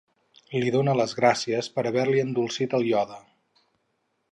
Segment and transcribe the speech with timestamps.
[0.61, 3.21] Li donà les gràcies per haver-li endolcit el iode.